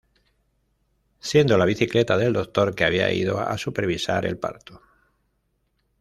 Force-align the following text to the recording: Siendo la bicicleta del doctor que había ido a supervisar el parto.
Siendo 1.19 1.59
la 1.59 1.65
bicicleta 1.65 2.17
del 2.17 2.33
doctor 2.33 2.73
que 2.73 2.85
había 2.85 3.13
ido 3.13 3.39
a 3.39 3.55
supervisar 3.59 4.25
el 4.25 4.39
parto. 4.39 4.81